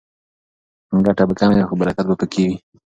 [1.05, 2.55] ګټه به کمه وي خو برکت به پکې وي.